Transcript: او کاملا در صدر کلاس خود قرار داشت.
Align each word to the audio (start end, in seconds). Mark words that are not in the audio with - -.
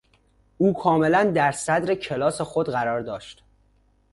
او 0.57 0.73
کاملا 0.73 1.31
در 1.35 1.51
صدر 1.51 1.95
کلاس 1.95 2.41
خود 2.41 2.69
قرار 2.69 3.01
داشت. 3.01 3.43